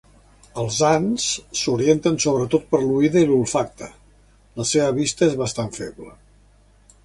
Els 0.61 0.77
ants 0.91 1.25
s'orienten 1.59 2.17
sobretot 2.23 2.65
per 2.73 2.81
l'oïda 2.85 3.23
i 3.25 3.29
l'olfacte; 3.33 3.93
la 4.63 4.69
seva 4.73 4.99
vista 5.01 5.31
és 5.33 5.41
bastant 5.47 5.75
feble. 5.81 6.15